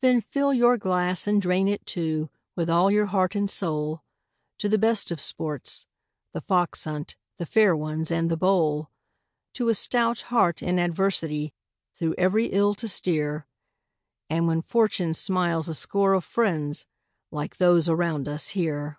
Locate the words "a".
9.70-9.74, 15.70-15.74